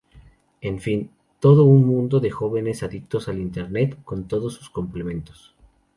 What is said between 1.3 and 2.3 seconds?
todo un mundo